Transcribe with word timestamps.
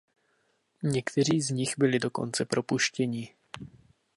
Někteří 0.83 1.41
z 1.41 1.49
nich 1.49 1.73
byly 1.77 1.99
dokonce 1.99 2.45
propuštěni. 2.45 3.35